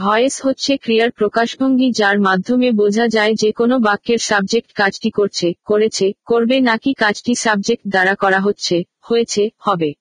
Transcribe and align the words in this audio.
Voice 0.00 0.46
হচ্ছে 0.46 0.76
ক্রিয়ার 0.76 1.10
প্রকাশভঙ্গি 1.10 1.92
যার 1.92 2.20
মাধ্যমে 2.20 2.72
বোঝা 2.72 3.08
যায় 3.08 3.34
যে 3.34 3.52
কোনো 3.52 3.78
বাক্যের 3.78 4.18
সাবজেক্ট 4.18 4.72
কাজটি 4.72 5.10
করছে, 5.10 5.52
করেছে, 5.64 6.12
করবে 6.24 6.60
নাকি 6.60 6.94
কাজটি 6.94 7.34
সাবজেক্ট 7.34 7.88
দ্বারা 7.88 8.14
করা 8.14 8.40
হচ্ছে, 8.40 8.84
হয়েছে, 9.00 9.50
হবে। 9.58 9.92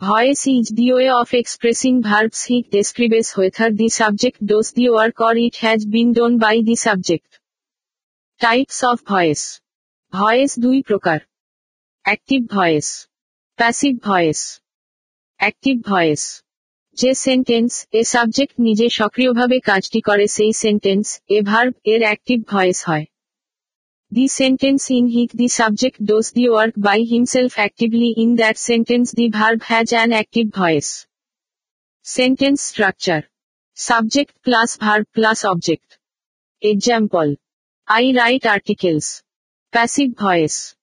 Voice 0.00 0.46
is 0.46 0.72
the 0.74 0.92
way 0.92 1.10
of 1.10 1.34
expressing 1.34 2.02
verbs 2.02 2.46
he 2.50 2.62
describes 2.70 3.38
whether 3.38 3.70
the 3.70 3.88
subject 3.88 4.38
does 4.44 4.68
the 4.74 4.88
work 4.88 5.16
or 5.20 5.36
it 5.36 5.56
has 5.60 5.86
been 5.86 6.12
done 6.12 6.38
by 6.38 6.62
the 6.62 6.76
subject. 6.76 7.30
Types 8.40 8.84
of 8.84 9.04
voice. 9.04 9.60
Voice 10.12 10.58
দুই 10.58 10.82
প্রকার। 10.82 11.18
Active 12.04 12.46
voice. 12.46 13.08
Passive 13.58 13.98
voice. 14.02 14.60
Active 15.36 15.82
voice. 15.82 16.45
যে 16.96 17.10
sentence 17.14 17.72
এ 17.92 18.02
subject 18.04 18.54
নিজে 18.58 18.86
সক্রিয়ভাবে 18.90 19.56
কাজটি 19.60 20.00
করে, 20.00 20.26
সেই 20.26 20.52
sentence 20.52 21.06
এ 21.28 21.38
ভার্ব 21.42 21.72
এর 21.84 22.00
অ্যাক্টিভ 22.02 22.38
ভয়েস 22.48 22.78
হয়। 22.88 23.06
The 24.12 24.26
sentence 24.28 24.82
in 24.90 25.06
which 25.06 25.30
the 25.34 25.48
subject 25.48 25.98
does 26.02 26.26
the 26.32 26.44
work 26.48 26.74
by 26.78 27.00
himself 27.04 27.52
actively 27.54 28.10
in 28.16 28.30
that 28.36 28.56
sentence 28.58 29.06
the 29.14 29.26
verb 29.28 29.58
has 29.62 29.88
an 29.94 30.10
active 30.12 30.44
voice 30.50 30.88
sentence 32.06 32.58
structure 32.60 33.20
subject 33.76 34.34
plus 34.42 34.70
verb 34.80 35.04
plus 35.12 35.38
object 35.44 35.88
example 36.62 37.26
I 37.88 38.04
write 38.12 38.44
articles 38.46 39.06
passive 39.72 40.08
voice 40.18 40.75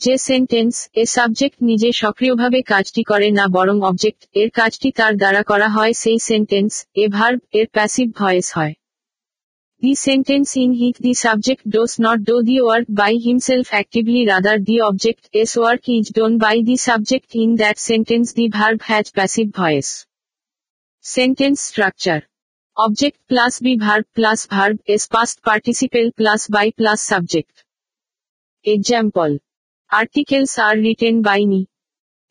যে 0.00 0.14
sentence 0.18 0.74
এ 0.94 1.04
subject 1.06 1.56
নিজে 1.60 1.90
সক্রিয়ভাবে 1.92 2.60
কাজটি 2.62 3.02
করে 3.02 3.28
না 3.30 3.44
বরং 3.48 3.76
object 3.80 4.20
এর 4.34 4.50
কাজটি 4.50 4.88
তার 4.92 5.12
দ্বারা 5.16 5.42
করা 5.42 5.68
হয়, 5.68 5.92
সেই 5.92 6.18
সেন্টেন্স 6.18 6.72
এ 6.94 7.04
ভার্ব 7.08 7.38
এর 7.52 7.66
প্যাসিভ 7.66 8.06
ভয়েস 8.12 8.48
হয়। 8.56 8.74
The 9.82 9.92
sentence 10.06 10.48
in 10.56 10.70
which 10.72 10.96
the 11.00 11.12
subject 11.14 11.64
does 11.68 11.92
not 12.00 12.18
do 12.20 12.36
the 12.42 12.56
work 12.60 12.86
by 12.90 13.14
himself 13.18 13.66
actively 13.70 14.22
rather 14.24 14.58
the 14.62 14.76
object's 15.32 15.52
work 15.58 15.82
is 15.88 16.06
done 16.12 16.32
by 16.38 16.56
the 16.68 16.76
subject 16.88 17.30
in 17.34 17.50
that 17.56 17.76
sentence 17.88 18.26
the 18.38 18.46
verb 18.48 18.78
has 18.82 19.06
passive 19.16 19.46
voice 19.60 19.88
sentence 21.04 21.58
structure 21.60 22.20
object 22.76 23.18
plus 23.30 23.54
be 23.62 23.72
verb 23.76 24.04
plus 24.16 24.40
verb's 24.94 25.02
past 25.14 25.36
participle 25.48 26.06
plus 26.18 26.42
by 26.50 26.66
plus 26.70 27.00
subject 27.10 27.54
example 28.64 29.30
articles 29.90 30.58
are 30.58 30.76
written 30.76 31.22
by 31.22 31.46
me 31.46 31.64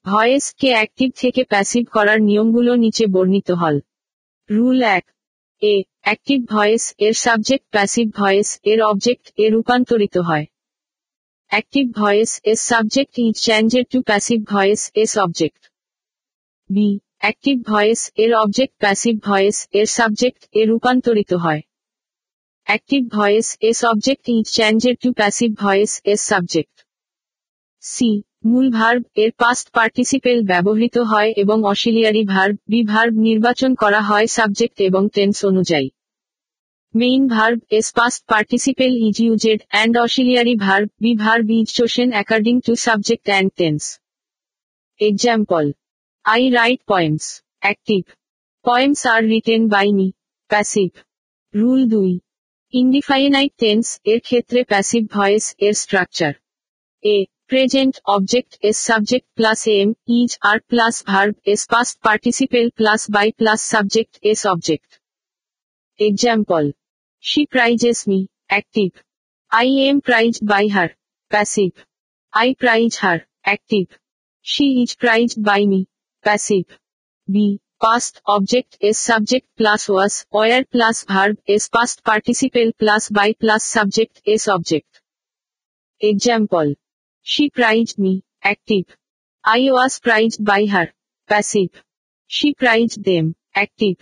voice 0.06 0.54
K 0.54 0.70
active 0.70 1.12
থেকে 1.18 1.44
passive 1.44 1.90
করার 1.92 2.22
নিয়মগুলো 2.22 2.76
নিচে 2.76 3.06
বর্ণিত 3.06 3.52
হল। 3.52 3.80
Rule 4.50 4.84
এক। 4.84 5.06
এ, 5.62 5.84
active 6.02 6.46
voice 6.46 6.96
এর 6.98 7.14
subject 7.14 7.66
passive 7.70 8.12
voice 8.16 8.60
এর 8.64 8.82
object 8.82 9.32
এ 9.38 9.50
রূপান্তরিত 9.50 10.18
হয়। 10.18 10.46
Active 11.48 11.92
voice's 12.44 12.60
subject 12.62 13.20
is 13.20 13.44
changed 13.44 13.88
to 13.90 14.02
passive 14.02 14.44
voice's 14.96 15.18
object. 15.18 15.72
B, 16.70 17.00
active 17.18 17.64
voice 17.64 18.12
এর 18.18 18.34
অবজেক্ট 18.34 18.78
প্যাসিভ 18.78 19.20
ভয়েস 19.24 19.68
এর 19.72 19.86
সাবজেক্ট 19.86 20.48
এ 20.54 20.66
রূপান্তরিত 20.66 21.34
হয়। 21.34 21.62
Active 22.64 23.10
voice's 23.62 23.86
object 23.86 24.30
is 24.30 24.54
changed 24.54 25.00
to 25.00 25.14
passive 25.14 25.56
voice's 26.06 26.22
subject. 26.22 26.85
C, 27.86 28.10
মূল 28.46 28.68
ভার্ব, 28.70 29.02
এর 29.16 29.32
পাস্ট 29.32 29.66
পার্টিসিপেল 29.72 30.38
ব্যবহৃত 30.42 30.98
হয় 31.12 31.32
এবং 31.38 31.58
অশিলিয়ারি 31.64 32.24
ভার্ব, 32.24 32.56
বি 32.68 32.80
ভার্ব 32.84 33.14
নির্বাচন 33.18 33.76
করা 33.76 34.02
হয় 34.02 34.28
সাবজেক্ট 34.28 34.78
এবং 34.82 35.04
টেন্স 35.10 35.38
অনুযায়ী। 35.46 35.88
Main 36.94 37.24
verb's 37.70 37.88
past 37.94 38.22
participle 38.28 38.92
is 39.08 39.16
used 39.20 39.60
and 39.70 39.94
auxiliary 39.98 40.56
verb 40.56 40.88
be 41.02 41.12
verb 41.16 41.46
is 41.50 41.68
chosen 41.74 42.10
according 42.12 42.56
to 42.62 42.74
subject 42.76 43.26
and 43.30 43.50
tense 43.56 43.84
example 45.00 45.64
I 46.26 46.42
write 46.50 46.82
poems 46.88 47.24
active 47.60 48.02
poems 48.66 49.00
are 49.08 49.22
written 49.24 49.62
by 49.68 49.88
me 49.92 50.08
passive 50.50 50.90
rule 51.54 51.82
দুই. 51.86 52.12
Indefinite 52.74 53.54
tense 53.58 53.86
এর 54.04 54.20
ক্ষেত্রে 54.20 54.60
passive 54.64 55.04
voice 55.12 55.46
এর 55.60 55.74
structure 55.74 56.34
এ 57.04 57.18
Present 57.48 58.00
object 58.08 58.58
is 58.64 58.80
subject 58.80 59.28
plus 59.36 59.68
am, 59.68 59.96
each 60.08 60.36
are 60.42 60.60
plus 60.68 61.04
verb 61.04 61.36
is 61.46 61.68
past 61.68 62.02
participle 62.02 62.72
plus 62.76 63.06
by 63.06 63.34
plus 63.38 63.62
subject 63.62 64.18
is 64.24 64.46
object. 64.46 65.00
Example. 66.00 66.72
She 67.20 67.46
prizes 67.46 68.08
me. 68.08 68.30
Active. 68.50 68.94
I 69.52 69.66
am 69.66 70.02
prized 70.02 70.44
by 70.44 70.68
her. 70.70 70.96
Passive. 71.30 71.86
I 72.34 72.56
prize 72.56 72.98
her. 72.98 73.28
Active. 73.46 73.90
She 74.42 74.82
is 74.82 74.96
prized 74.96 75.44
by 75.44 75.66
me. 75.66 75.88
Passive. 76.24 76.66
B. 77.30 77.60
Past 77.80 78.22
object 78.26 78.78
is 78.82 78.98
subject 78.98 79.48
plus 79.56 79.88
was, 79.88 80.26
or 80.32 80.64
plus 80.72 81.04
verb 81.04 81.38
is 81.46 81.70
past 81.70 82.04
participle 82.04 82.72
plus 82.80 83.10
by 83.10 83.34
plus 83.40 83.64
subject 83.64 84.20
is 84.26 84.48
object. 84.48 85.00
Example. 86.00 86.74
She 87.28 87.50
prized 87.50 87.98
me, 87.98 88.24
active. 88.44 88.86
I 89.44 89.62
was 89.72 90.00
prized 90.00 90.46
by 90.46 90.68
her, 90.68 90.94
passive. 91.28 91.72
She 92.28 92.54
prized 92.54 93.04
them, 93.04 93.36
active. 93.56 93.98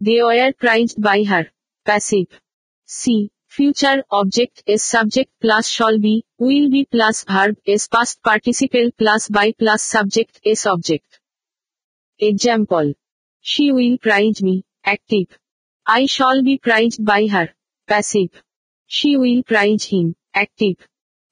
They 0.00 0.22
were 0.22 0.52
prized 0.52 1.00
by 1.00 1.24
her, 1.24 1.50
passive. 1.86 2.26
C. 2.84 3.30
Future 3.46 4.04
object 4.10 4.64
is 4.66 4.84
subject 4.84 5.32
plus 5.40 5.66
shall 5.66 5.98
be, 5.98 6.26
will 6.36 6.68
be 6.68 6.84
plus 6.84 7.24
verb 7.24 7.56
is 7.64 7.88
past 7.88 8.22
participle 8.22 8.90
plus 8.98 9.30
by 9.30 9.52
plus 9.52 9.82
subject 9.82 10.38
is 10.44 10.66
object. 10.66 11.20
Example. 12.18 12.92
She 13.40 13.72
will 13.72 13.96
prize 13.96 14.42
me, 14.42 14.66
active. 14.84 15.28
I 15.86 16.04
shall 16.04 16.42
be 16.42 16.58
prized 16.58 17.02
by 17.02 17.28
her, 17.28 17.48
passive. 17.86 18.42
She 18.86 19.16
will 19.16 19.42
prize 19.42 19.84
him, 19.84 20.16
active. 20.34 20.76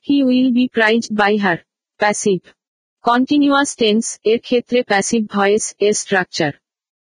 He 0.07 0.23
will 0.23 0.51
be 0.51 0.67
prized 0.67 1.15
by 1.15 1.37
her, 1.37 1.57
passive. 1.99 2.43
Continuous 3.05 3.71
tense 3.75 4.07
এর 4.31 4.39
ক্ষেত্রে 4.47 4.79
passive 4.83 5.21
voice 5.35 5.65
এর 5.87 5.95
structure 6.03 6.51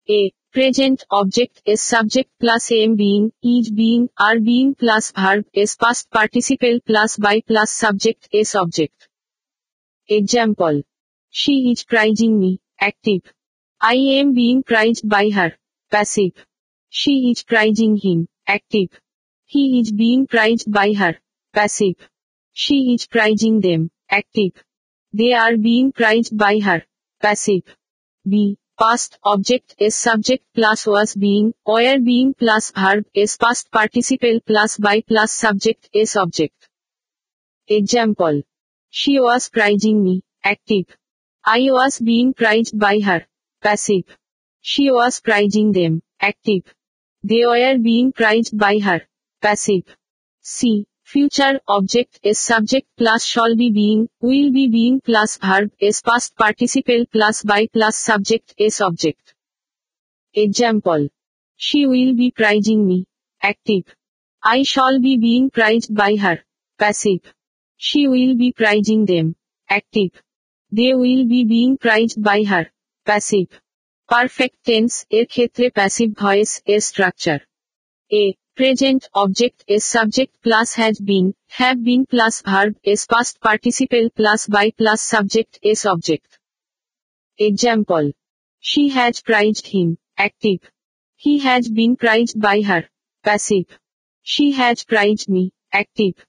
A 0.10 0.22
present 0.56 1.00
object 1.20 1.56
as 1.74 1.82
subject 1.94 2.32
plus 2.42 2.66
am 2.84 2.92
being 3.04 3.20
is 3.56 3.66
being 3.82 3.98
are 4.28 4.36
being 4.50 4.64
plus 4.82 5.06
verb 5.20 5.44
as 5.62 5.72
past 5.84 6.06
participle 6.16 6.76
plus 6.88 7.12
by 7.26 7.38
plus 7.50 7.70
subject 7.84 8.24
as 8.40 8.50
object 8.64 9.00
example 10.10 10.74
she 11.34 11.54
is 11.72 11.80
praising 11.92 12.30
me 12.42 12.52
active 12.76 13.20
I 13.82 13.94
am 13.94 14.34
being 14.34 14.64
prized 14.64 15.08
by 15.08 15.30
her. 15.30 15.54
Passive. 15.92 16.36
She 16.94 17.30
is 17.30 17.44
prizing 17.44 17.98
him. 17.98 18.28
Active. 18.48 18.90
He 19.46 19.80
is 19.80 19.92
being 19.92 20.22
prized 20.26 20.72
by 20.72 20.94
her. 20.94 21.18
Passive. 21.54 22.00
She 22.53 22.95
is 22.95 23.07
prizing 23.07 23.61
them. 23.61 23.91
Active. 24.11 24.53
They 25.13 25.33
are 25.33 25.57
being 25.57 25.93
prized 25.93 26.37
by 26.37 26.61
her. 26.61 26.85
Passive. 27.21 27.63
B. 28.29 28.59
Past 28.79 29.19
object 29.25 29.75
is 29.79 29.95
subject 29.95 30.45
plus 30.55 30.87
was 30.87 31.15
being, 31.15 31.53
where 31.65 32.01
being 32.01 32.33
plus 32.33 32.71
verb 32.71 33.05
is 33.15 33.37
past 33.37 33.71
participle 33.71 34.41
plus 34.47 34.79
by 34.79 35.03
plus 35.03 35.33
subject 35.33 35.91
is 35.93 36.17
object. 36.17 36.55
Example. 37.69 38.43
She 38.89 39.21
was 39.21 39.49
prizing 39.51 40.03
me. 40.03 40.23
Active. 40.43 40.87
I 41.45 41.59
was 41.71 41.99
being 41.99 42.33
prized 42.33 42.79
by 42.79 43.01
her. 43.01 43.27
Passive. 43.63 44.05
She 44.63 44.91
was 44.91 45.21
prizing 45.21 45.73
them. 45.73 46.03
Active. 46.21 46.65
They 47.23 47.45
were 47.47 47.79
being 47.79 48.13
prized 48.13 48.57
by 48.57 48.79
her. 48.79 49.03
Passive. 49.43 49.85
C 50.41 50.87
Future 51.10 51.60
object 51.68 52.20
is 52.24 52.40
subject 52.40 52.88
plus 52.98 53.24
shall 53.24 53.56
be 53.56 53.70
being, 53.72 54.10
will 54.22 54.52
be 54.52 54.68
being 54.68 55.00
plus 55.02 55.38
verb 55.38 55.72
is 55.80 56.02
past 56.02 56.36
participle 56.36 57.06
plus 57.12 57.44
by 57.44 57.68
plus 57.72 57.98
subject 57.98 58.54
is 58.58 58.82
object. 58.82 59.36
Example. 60.34 61.08
She 61.58 61.86
will 61.86 62.16
be 62.16 62.32
prizing 62.32 62.88
me. 62.88 63.06
Active. 63.42 63.86
I 64.44 64.64
shall 64.64 65.00
be 65.00 65.18
being 65.18 65.50
prized 65.52 65.94
by 65.94 66.16
her. 66.16 66.44
Passive. 66.78 67.34
She 67.78 68.08
will 68.08 68.36
be 68.36 68.52
prizing 68.52 69.06
them. 69.06 69.36
Active. 69.70 70.12
They 70.72 70.94
will 70.94 71.26
be 71.26 71.46
being 71.46 71.78
prized 71.78 72.22
by 72.22 72.44
her. 72.44 72.70
Passive. 73.06 73.50
Perfect 74.08 74.58
tense 74.70 74.96
এর 75.18 75.26
ক্ষেত্রে 75.34 75.66
passive 75.70 76.12
voice 76.26 76.54
এর 76.74 76.82
structure. 76.90 77.42
A. 78.22 78.24
Present 78.61 79.09
object 79.15 79.65
is 79.69 79.87
subject 79.87 80.35
plus 80.43 80.75
has 80.75 80.99
been, 81.01 81.33
have 81.49 81.83
been 81.83 82.05
plus 82.05 82.43
verb 82.43 82.77
is 82.85 83.07
past 83.07 83.41
participle 83.41 84.11
plus 84.15 84.47
by 84.49 84.71
plus 84.77 85.01
subject 85.01 85.59
is 85.63 85.87
object. 85.87 86.39
Example. 87.39 88.13
She 88.59 88.91
has 88.91 89.23
prized 89.23 89.67
him. 89.67 89.97
Active. 90.19 90.59
He 91.17 91.39
has 91.39 91.71
been 91.71 91.97
prized 91.97 92.39
by 92.39 92.61
her. 92.61 92.85
Passive. 93.25 93.79
She 94.21 94.53
has 94.53 94.85
prized 94.85 95.31
me. 95.31 95.53
Active. 95.73 96.23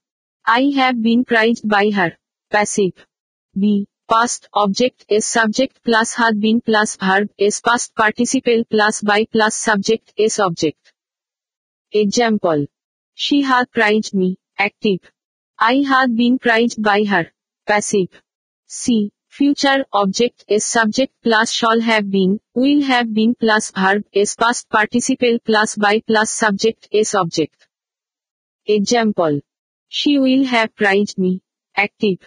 I 0.46 0.72
have 0.76 1.02
been 1.02 1.26
prized 1.26 1.68
by 1.68 1.90
her. 1.90 2.16
Passive. 2.50 2.94
B. 3.54 3.88
Past 4.10 4.48
object 4.54 5.04
is 5.10 5.26
subject 5.26 5.84
plus 5.84 6.14
had 6.14 6.40
been 6.40 6.62
plus 6.62 6.96
verb 6.96 7.28
is 7.36 7.60
past 7.60 7.94
participle 7.94 8.64
plus 8.70 9.02
by 9.02 9.26
plus 9.26 9.54
subject 9.54 10.14
is 10.16 10.38
object. 10.38 10.91
Example. 11.94 12.66
She 13.14 13.42
had 13.42 13.70
prized 13.70 14.14
me. 14.14 14.38
Active. 14.58 15.00
I 15.58 15.84
had 15.86 16.16
been 16.16 16.38
prized 16.38 16.82
by 16.82 17.04
her. 17.04 17.30
Passive. 17.66 18.08
C. 18.66 19.12
Future 19.28 19.84
object 19.92 20.44
is 20.48 20.64
subject 20.64 21.12
plus 21.22 21.52
shall 21.52 21.80
have 21.80 22.10
been, 22.10 22.40
will 22.54 22.82
have 22.82 23.12
been 23.12 23.34
plus 23.34 23.70
verb 23.72 24.04
is 24.12 24.34
past 24.36 24.70
participle 24.70 25.38
plus 25.44 25.76
by 25.76 26.00
plus 26.06 26.30
subject 26.30 26.88
is 26.90 27.14
object. 27.14 27.68
Example. 28.66 29.40
She 29.88 30.18
will 30.18 30.44
have 30.44 30.74
prized 30.74 31.18
me. 31.18 31.42
Active. 31.76 32.20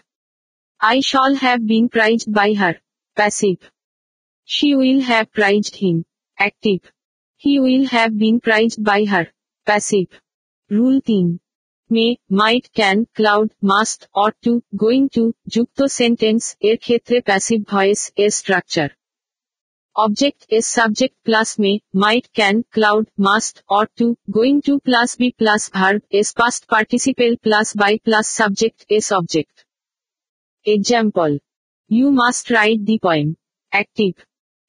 I 0.80 1.00
shall 1.00 1.34
have 1.34 1.66
been 1.66 1.90
prized 1.90 2.32
by 2.32 2.54
her. 2.54 2.76
Passive. 3.16 3.72
She 4.44 4.76
will 4.76 5.02
have 5.02 5.32
prized 5.32 5.76
him. 5.76 6.06
Active. 6.38 6.82
He 7.38 7.60
will 7.60 7.88
have 7.88 8.16
been 8.16 8.40
prized 8.40 8.84
by 8.84 9.06
her. 9.06 9.28
Passive. 9.68 10.12
Rule 10.72 11.00
3. 11.02 11.40
May 11.90 12.06
might 12.32 12.66
can 12.76 12.98
could 13.16 13.50
must 13.64 14.00
or 14.16 14.32
to 14.44 14.52
going 14.76 15.04
to 15.08 15.24
যুক্ত 15.54 15.80
sentence 15.98 16.44
এর 16.62 16.78
ক্ষেত্রে 16.78 17.18
passive 17.28 17.60
voice 17.72 18.02
এর 18.18 18.32
structure 18.32 18.90
object's 20.50 20.66
subject 20.78 21.18
plus 21.26 21.50
may 21.60 21.72
might 21.96 22.26
can 22.38 22.56
could 22.74 23.06
must 23.20 23.56
or 23.70 23.86
to 23.98 24.08
going 24.30 24.56
to 24.68 24.74
plus 24.88 25.10
be 25.20 25.28
plus 25.40 25.62
verb's 26.20 26.30
past 26.40 26.62
participle 26.70 27.32
plus 27.46 27.68
by 27.82 27.94
plus 28.06 28.26
subject's 28.90 29.08
object 29.20 29.56
example 30.66 31.30
you 31.92 32.08
must 32.22 32.46
write 32.58 32.80
the 32.90 32.98
poem 33.06 33.28
active 33.72 34.12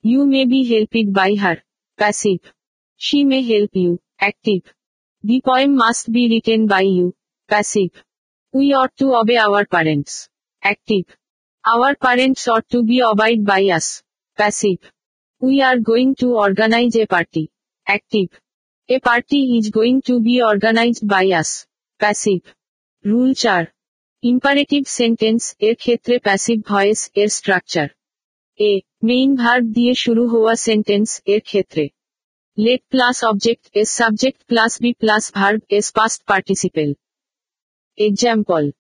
you 0.05 0.21
may 0.33 0.43
be 0.53 0.61
helped 0.71 1.09
by 1.19 1.31
her 1.43 1.57
passive 1.99 2.39
she 3.01 3.19
may 3.31 3.39
help 3.51 3.73
you 3.83 3.93
active 4.19 4.61
The 5.29 5.41
poem 5.41 5.75
must 5.75 6.13
be 6.13 6.29
written 6.29 6.69
by 6.69 6.83
you. 6.83 7.13
Passive. 7.51 7.95
We 8.55 8.75
ought 8.75 8.97
to 8.99 9.15
obey 9.17 9.39
our 9.39 9.67
parents. 9.67 10.29
Active. 10.63 11.07
Our 11.65 11.97
parents 11.97 12.47
ought 12.47 12.69
to 12.69 12.85
be 12.85 13.03
obeyed 13.03 13.45
by 13.45 13.65
us. 13.65 14.05
Passive. 14.39 14.79
We 15.43 15.63
are 15.63 15.81
going 15.81 16.15
to 16.17 16.37
organize 16.37 16.95
a 16.95 17.07
party. 17.07 17.51
Active. 17.87 18.29
A 18.89 19.01
party 19.01 19.59
is 19.59 19.71
going 19.71 20.03
to 20.03 20.21
be 20.21 20.43
organized 20.43 21.09
by 21.09 21.25
us. 21.31 21.67
Passive. 22.01 22.45
Rule 23.05 23.35
4. 23.35 23.67
Imperative 24.23 24.87
sentence 25.01 25.45
এর 25.61 25.75
ক্ষেত্রে 25.75 26.15
passive 26.19 26.59
voice 26.67 27.01
এর 27.15 27.29
structure 27.29 27.89
এ 28.59 28.73
main 29.03 29.31
verb 29.37 29.65
দিয়ে 29.73 29.95
শুরু 29.95 30.23
হওয়া 30.29 30.55
sentence 30.57 31.11
এর 31.27 31.41
ক্ষেত্রে 31.41 31.85
let 32.58 32.82
plus 32.90 33.24
object 33.24 33.70
is 33.74 33.90
subject 33.90 34.46
plus 34.48 34.78
be 34.78 34.94
plus 34.94 35.32
verb 35.32 35.62
is 35.70 35.92
past 35.92 36.26
participle. 36.26 36.94
Example. 37.98 38.72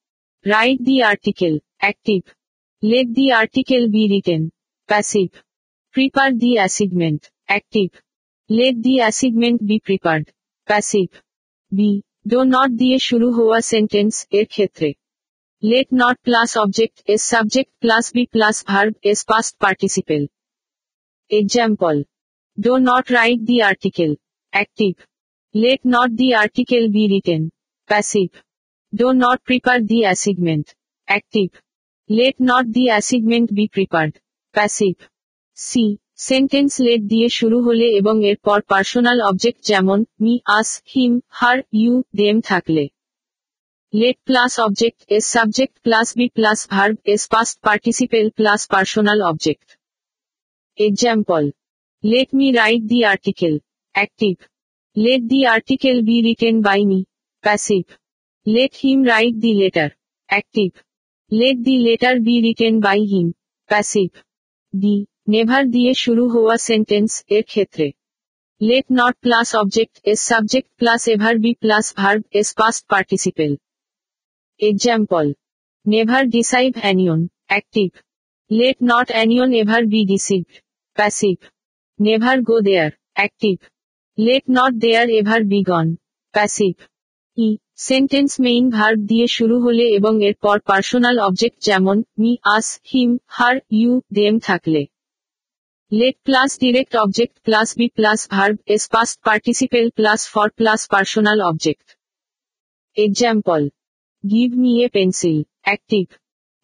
Write 0.45 0.83
the 0.83 1.03
article. 1.03 1.59
Active. 1.81 2.23
Let 2.81 3.13
the 3.13 3.31
article 3.31 3.89
be 3.89 4.07
written. 4.09 4.51
Passive. 4.87 5.43
Prepare 5.93 6.33
the 6.35 6.57
assignment. 6.57 7.29
Active. 7.47 7.91
Let 8.49 8.81
the 8.83 8.99
assignment 8.99 9.65
be 9.65 9.79
prepared. 9.79 10.31
Passive. 10.67 11.11
B. 11.71 12.03
Do 12.27 12.39
not 12.45 12.69
দিয়ে 12.81 12.97
শুরু 13.07 13.27
হওয়া 13.31 13.59
sentence 13.71 14.13
এর 14.31 14.45
ক্ষেত্রে 14.45 14.89
let 15.63 15.91
not 15.91 16.15
plus 16.23 16.51
object 16.57 17.03
is 17.05 17.21
subject 17.23 17.69
plus 17.79 18.05
be 18.11 18.23
plus 18.25 18.63
verb 18.63 18.93
is 19.03 19.19
past 19.23 19.59
participle. 19.59 20.25
Example. 21.29 21.99
Do 22.58 22.78
not 22.80 23.10
write 23.10 23.44
the 23.44 23.62
article. 23.62 24.16
Active. 24.52 24.96
Let 25.54 25.84
not 25.84 26.16
the 26.16 26.34
article 26.34 26.88
be 26.90 27.04
written. 27.08 27.50
Passive. 27.90 28.42
Do 28.92 29.12
not 29.14 29.44
prepare 29.44 29.82
the 29.82 30.04
assignment. 30.04 30.74
Active. 31.08 31.50
Let 32.10 32.40
not 32.40 32.72
the 32.72 32.88
assignment 32.88 33.54
be 33.54 33.68
prepared. 33.68 34.18
Passive. 34.54 34.98
C. 35.58 35.98
Sentence 36.20 36.72
let 36.80 37.02
দিয়ে 37.08 37.28
শুরু 37.38 37.58
হলে 37.66 37.86
এবং 38.00 38.14
এরপর 38.30 38.58
personal 38.68 39.18
object 39.30 39.60
যেমন 39.70 39.98
me 40.20 40.34
us 40.58 40.68
him 40.92 41.12
her 41.38 41.58
you 41.80 41.94
them 42.14 42.36
থাকলে 42.40 42.84
let 43.92 44.18
plus 44.28 44.52
object's 45.16 45.24
subject 45.34 45.74
plus 45.84 46.08
be 46.18 46.26
plus 46.36 46.58
verb's 47.12 47.22
past 47.32 47.56
participle 47.66 48.26
plus 48.38 48.60
personal 48.72 49.18
object 49.30 49.68
example 50.78 51.42
Let 52.05 52.33
me 52.33 52.47
write 52.57 52.87
the 52.87 53.05
article. 53.05 53.59
Active. 53.95 54.39
Let 54.95 55.29
the 55.29 55.45
article 55.47 56.01
be 56.01 56.17
written 56.23 56.61
by 56.61 56.79
me. 56.83 56.99
Passive. 57.43 57.89
Let 58.45 58.75
him 58.75 59.03
write 59.03 59.39
the 59.39 59.53
letter. 59.53 59.89
Active. 60.29 60.73
Let 61.31 61.63
the 61.63 61.77
letter 61.79 62.19
be 62.19 62.35
written 62.41 62.79
by 62.79 62.97
him. 63.11 63.27
Passive. 63.69 64.13
D. 64.73 64.83
Never 65.27 65.63
দিয়ে 65.67 65.91
শুরু 66.03 66.23
হওয়া 66.27 66.55
sentence 66.67 67.11
এর 67.27 67.43
ক্ষেত্রে 67.43 67.87
let 68.61 68.85
not 68.91 69.15
plus 69.19 69.49
object 69.55 69.95
as 70.03 70.19
subject 70.31 70.69
plus 70.79 71.01
ever 71.13 71.35
be 71.37 71.51
plus 71.63 71.85
verb 71.95 72.21
as 72.39 72.49
past 72.57 72.81
participle 72.91 73.51
example 74.59 75.25
never 75.85 76.23
deceive 76.37 76.69
anyone 76.81 77.19
active 77.45 77.89
let 78.51 78.77
not 78.83 79.07
anyone 79.15 79.49
ever 79.61 79.81
be 79.85 80.01
deceived 80.13 80.53
passive 80.97 81.37
never 82.00 82.38
go 82.40 82.56
there 82.60 82.92
active 83.12 83.56
let 84.18 84.44
not 84.48 84.72
there 84.74 85.08
ever 85.10 85.40
be 85.44 85.60
gone 85.62 85.86
passive 86.34 86.74
E 87.38 87.48
sentence 87.78 88.32
main 88.40 88.64
verb 88.70 88.98
দিয়ে 89.06 89.26
শুরু 89.26 89.56
হলে 89.60 89.84
এবং 89.88 90.14
এরপর 90.22 90.56
personal 90.60 91.16
object 91.18 91.58
যেমন 91.60 91.96
me 92.18 92.32
us 92.46 92.68
him 92.84 93.10
her 93.26 93.56
you 93.70 93.92
them 94.12 94.34
থাকলে। 94.38 94.82
Let 95.92 96.16
plus 96.22 96.50
direct 96.58 96.94
object 96.96 97.36
plus 97.42 97.68
be 97.76 97.86
plus 97.88 98.20
verb's 98.66 98.84
past 98.88 99.16
participle 99.22 99.86
plus 99.90 100.20
for 100.28 100.48
plus 100.50 100.80
personal 100.90 101.38
object 101.40 101.86
example 102.96 103.60
give 104.24 104.50
me 104.54 104.72
a 104.84 104.86
pencil 104.88 105.38
active 105.62 106.06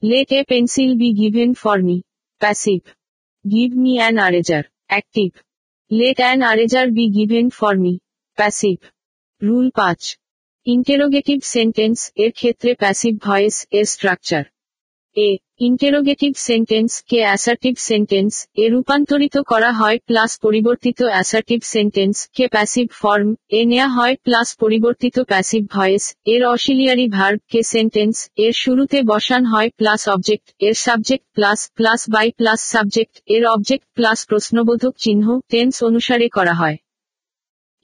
let 0.03 0.31
a 0.33 0.41
pencil 0.45 0.91
be 0.95 1.09
given 1.12 1.51
for 1.55 1.79
me 1.83 1.97
passive 2.41 2.81
give 3.45 3.71
me 3.77 3.93
an 3.99 4.17
eraser 4.19 4.65
Active. 4.93 5.35
Let 5.91 6.19
an 6.21 6.39
eraser 6.43 6.87
be 6.95 7.05
given 7.11 7.47
for 7.51 7.75
me. 7.77 7.93
Passive. 8.39 8.83
Rule 9.43 9.67
পাঁচ 9.71 10.01
interrogative 10.67 11.39
sentence 11.55 11.99
এর 12.17 12.33
ক্ষেত্রে 12.33 12.71
passive 12.75 13.15
voice 13.19 13.57
এর 13.71 13.85
structure 13.85 14.45
এ 15.16 15.31
interrogative 15.61 16.33
sentence 16.38 16.90
কে 17.11 17.19
assertive 17.19 17.75
sentence 17.81 18.33
এ 18.57 18.64
রূপান্তরিত 18.69 19.37
করা 19.42 19.71
হয় 19.73 19.99
প্লাস 20.07 20.31
পরিবর্তিত 20.38 21.02
অ্যাসার্টিভ 21.02 21.61
সেন্টেন্স 21.64 22.16
কে 22.37 22.45
প্যাসিভ 22.49 22.87
ফর্ম 22.92 23.28
এ 23.50 23.61
নেয়া 23.66 23.88
হয় 23.88 24.14
প্লাস 24.16 24.49
পরিবর্তিত 24.57 25.16
প্যাসিভ 25.21 25.62
ভয়েস 25.66 26.04
এর 26.26 26.42
অশিলিয়ারি 26.47 27.07
ভার্ব 27.09 27.38
কে 27.49 27.61
সেন্টেন্স 27.62 28.16
এর 28.37 28.52
শুরুতে 28.52 28.99
বসান 29.02 29.42
হয় 29.45 29.69
প্লাস 29.71 30.02
অবজেক্ট 30.09 30.47
এর 30.61 30.75
subject 30.76 31.26
plus 31.35 31.61
plus 31.76 32.00
by 32.11 32.28
plus 32.31 32.61
subject 32.64 33.14
এর 33.26 33.42
অবজেক্ট 33.47 33.87
প্লাস 33.95 34.19
প্রশ্নবোধক 34.26 34.95
চিহ্ন 34.97 35.26
টেন্স 35.49 35.75
অনুসারে 35.83 36.28
করা 36.28 36.54
হয়। 36.54 36.76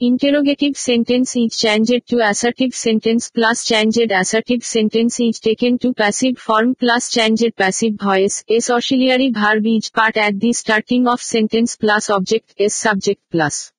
Interrogative 0.01 0.77
sentence 0.77 1.35
is 1.35 1.59
changed 1.59 2.07
to 2.07 2.21
assertive 2.21 2.73
sentence 2.73 3.31
plus 3.31 3.65
changed 3.65 4.13
assertive 4.13 4.63
sentence 4.65 5.19
is 5.19 5.41
taken 5.41 5.77
to 5.77 5.93
passive 5.93 6.39
form 6.39 6.77
plus 6.77 7.11
changed 7.11 7.57
passive 7.57 7.95
voice 7.95 8.45
s 8.49 8.71
auxiliary 8.71 9.31
verb 9.31 9.67
is 9.67 9.91
part 9.91 10.17
at 10.17 10.39
the 10.39 10.53
starting 10.53 11.09
of 11.09 11.21
sentence 11.21 11.75
plus 11.75 12.11
object 12.11 12.55
s 12.61 12.77
subject 12.77 13.21
plus 13.33 13.73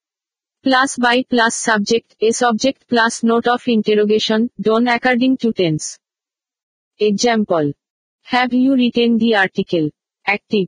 plus 0.62 0.98
by 0.98 1.24
plus 1.30 1.56
subject 1.56 2.18
s 2.22 2.42
object 2.42 2.86
plus 2.90 3.24
note 3.24 3.48
of 3.48 3.66
interrogation 3.78 4.50
done 4.60 4.90
according 4.90 5.38
to 5.38 5.54
tense 5.54 5.98
Example. 7.00 7.72
Have 8.24 8.54
you 8.54 8.76
written 8.76 9.18
the 9.20 9.36
article? 9.36 9.90
Active. 10.28 10.68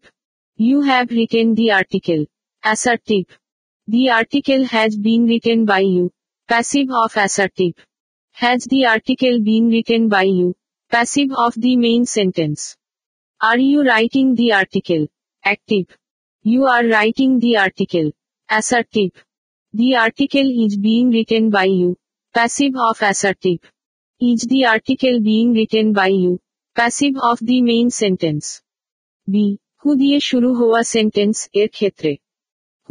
You 0.55 0.79
have 0.79 1.12
written 1.12 1.55
the 1.55 1.72
article. 1.74 2.25
Assertive. 2.63 3.40
The 3.90 4.11
article 4.11 4.64
has 4.64 4.96
been 4.96 5.26
written 5.26 5.64
by 5.64 5.80
you. 5.80 6.12
Passive 6.49 6.88
of 6.90 7.16
assertive. 7.16 7.75
Has 8.32 8.64
the 8.64 8.87
article 8.87 9.40
been 9.40 9.68
written 9.68 10.08
by 10.08 10.25
you? 10.25 10.54
Passive 10.90 11.30
of 11.37 11.54
the 11.56 11.76
main 11.76 12.04
sentence. 12.04 12.76
Are 13.40 13.58
you 13.58 13.85
writing 13.85 14.35
the 14.35 14.52
article? 14.52 15.06
Active. 15.44 15.87
You 16.42 16.66
are 16.66 16.87
writing 16.87 17.38
the 17.38 17.56
article. 17.58 18.11
Assertive. 18.50 19.12
The 19.73 19.96
article 19.96 20.49
is 20.64 20.76
being 20.76 21.11
written 21.11 21.50
by 21.50 21.64
you. 21.64 21.96
Passive 22.35 22.75
of 22.76 23.02
assertive. 23.02 23.61
Is 24.20 24.42
the 24.42 24.64
article 24.66 25.20
being 25.20 25.52
written 25.52 25.92
by 25.92 26.08
you? 26.08 26.40
Passive 26.75 27.16
of 27.23 27.38
the 27.40 27.62
main 27.62 27.90
sentence. 27.90 28.62
B. 29.30 29.58
হু 29.82 29.90
দিয়ে 30.00 30.18
শুরু 30.28 30.50
হওয়া 30.58 30.80
sentence 30.94 31.37
এর 31.61 31.68
ক্ষেত্রে 31.76 32.12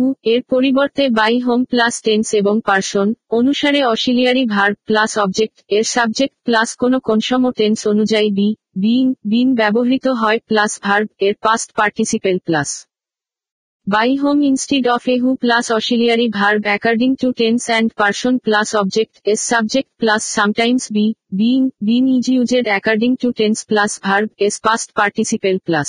ইয়াকু 0.01 0.15
এর 0.25 0.43
পরিবর্তে 0.53 1.05
by 1.11 1.35
whom 1.39 1.61
plus 1.65 1.95
tense 2.03 2.29
এবং 2.35 2.55
person, 2.69 3.09
অনুসারে 3.31 3.81
auxiliary 3.85 4.45
verb 4.47 4.71
plus 4.89 5.11
object, 5.19 5.57
এর 5.77 5.85
সাবজেক্ট 5.95 6.37
প্লাস 6.47 6.69
কোন 6.81 6.93
কনসম 7.09 7.43
টেন্স 7.59 7.81
অনুযায়ী 7.93 8.29
বি 8.39 8.49
বিং 8.77 9.05
বিন 9.31 9.49
ব্যবহৃত 9.55 10.07
হয় 10.21 10.39
প্লাস 10.51 10.73
ভার্ব, 10.85 11.07
এর 11.27 11.35
past 11.45 11.69
participle 11.79 12.37
plus 12.47 12.71
by 13.87 14.11
whom 14.23 14.37
instead 14.43 14.85
of 14.89 15.03
a 15.09 15.17
who 15.23 15.31
plus 15.43 15.67
auxiliary 15.79 16.27
verb 16.39 16.61
according 16.69 17.11
to 17.23 17.29
tense 17.33 17.63
and 17.71 17.89
person 18.01 18.35
plus 18.47 18.69
object's 19.33 19.41
subject 19.53 19.91
plus 20.01 20.23
sometimes 20.37 20.85
be 20.97 21.07
being 21.41 21.59
been 21.87 22.05
is 22.17 22.25
used 22.37 22.65
according 22.71 23.11
to 23.23 23.29
tense 23.39 23.59
plus 23.71 23.93
verb's 24.47 24.55
past 24.67 24.89
participle 24.99 25.57
plus 25.67 25.89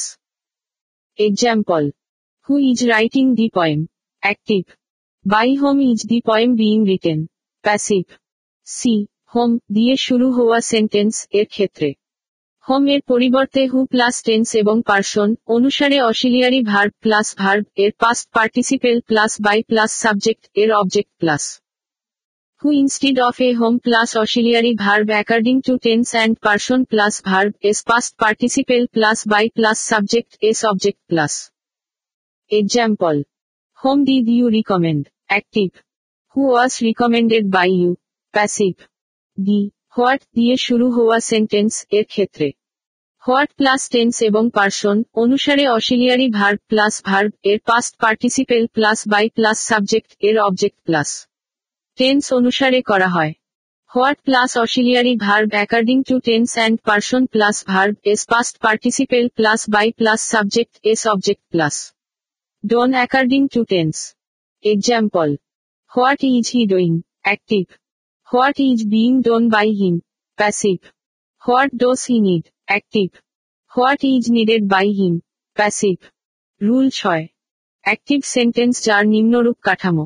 example 1.19 1.83
who 2.49 2.53
is 2.69 2.79
writing 2.93 3.25
the 3.39 3.47
point 3.57 3.83
Active. 4.23 4.65
By 5.25 5.55
whom 5.55 5.81
is 5.81 6.03
the 6.03 6.21
poem 6.21 6.55
being 6.55 6.83
written? 6.83 7.27
Passive. 7.63 8.09
C. 8.67 8.81
Home 9.27 9.55
দিয়ে 9.75 9.95
শুরু 9.97 10.27
হওয়া 10.37 10.59
sentence 10.71 11.15
এর 11.39 11.47
ক্ষেত্রে 11.47 11.89
whom 12.67 12.83
এর 12.87 13.01
পরিবর্তে 13.11 13.61
who 13.71 13.79
plus 13.93 14.15
tense 14.27 14.47
এবং 14.61 14.75
person 14.89 15.29
অনুসারে 15.55 15.97
auxiliary 16.11 16.61
verb 16.71 16.93
plus 17.03 17.27
verb 17.41 17.63
এর 17.83 17.91
past 18.01 18.25
participle 18.37 18.95
plus 19.09 19.31
by 19.45 19.59
plus 19.69 19.91
subject 20.03 20.43
এর 20.61 20.69
object 20.81 21.11
plus 21.21 21.43
who 22.61 22.67
instead 22.81 23.17
of 23.29 23.35
a 23.41 23.49
whom 23.59 23.73
plus 23.85 24.09
auxiliary 24.23 24.73
verb 24.83 25.07
according 25.15 25.55
to 25.67 25.73
tense 25.85 26.07
and 26.15 26.33
person 26.45 26.79
plus 26.91 27.13
verb's 27.69 27.79
past 27.89 28.11
participle 28.21 28.81
plus 28.95 29.17
by 29.31 29.45
plus 29.57 29.77
subject's 30.49 30.59
object 30.71 31.01
plus 31.09 31.33
example 32.51 33.15
whom 33.81 33.99
did 34.03 34.27
you 34.29 34.45
recommend 34.49 35.03
active 35.27 35.69
who 36.35 36.41
was 36.51 36.71
recommended 36.83 37.45
by 37.49 37.69
you 37.71 37.91
passive 38.33 38.73
D 39.37 39.59
what 39.97 40.21
দিয়ে 40.35 40.55
শুরু 40.57 40.87
হওয়া 40.91 41.17
sentence 41.19 41.73
এর 41.91 42.05
ক্ষেত্রে? 42.05 42.47
What 43.23 43.49
plus 43.53 43.81
tense 43.89 44.15
এবং 44.21 44.43
person 44.49 44.97
অনুসারে 45.13 45.65
auxiliary 45.67 46.27
verb 46.29 46.59
plus 46.67 46.93
verb 47.05 47.31
এর 47.43 47.59
past 47.59 47.93
participle 47.97 48.63
plus 48.67 48.99
by 49.07 49.25
plus 49.29 49.57
subject 49.59 50.11
এর 50.21 50.35
object 50.39 50.77
plus 50.83 51.09
tense 51.97 52.23
অনুসারে 52.33 52.79
করা 52.81 53.07
হয়। 53.07 53.33
What 53.91 54.17
plus 54.21 54.51
auxiliary 54.57 55.13
verb 55.15 55.49
according 55.49 55.97
to 56.03 56.15
tense 56.19 56.49
and 56.57 56.75
person 56.87 57.23
plus 57.25 57.57
verb's 58.03 58.21
past 58.25 58.53
participle 58.61 59.25
plus 59.29 59.59
by 59.69 59.87
plus 59.91 60.19
subject's 60.83 61.01
object 61.07 61.43
plus 61.51 61.75
done 62.63 62.89
according 62.91 63.41
to 63.47 63.61
tense 63.63 63.95
example 64.65 65.27
what 65.91 66.19
is 66.31 66.45
he 66.53 66.61
doing 66.65 66.91
active 67.21 67.63
What 68.29 68.61
is 68.61 68.85
being 68.85 69.21
done 69.21 69.49
by 69.49 69.65
him? 69.69 70.03
Passive. 70.37 70.79
What 71.43 71.69
does 71.73 72.05
he 72.05 72.21
need? 72.21 72.43
Active. 72.67 73.11
What 73.71 74.05
is 74.05 74.29
needed 74.29 74.69
by 74.69 74.85
him? 74.89 75.13
Passive. 75.57 76.01
Rule 76.61 76.87
ছয় 76.91 77.23
active 77.85 78.19
sentence 78.35 78.75
যার 78.83 79.03
নিম্নরূপ 79.05 79.57
কাঠামো 79.63 80.05